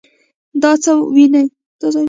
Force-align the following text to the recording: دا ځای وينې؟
دا 0.61 0.71
ځای 0.83 0.99
وينې؟ 1.13 1.43